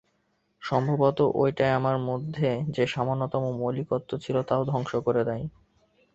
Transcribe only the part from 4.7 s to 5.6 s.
ধ্বংস করে দেয়।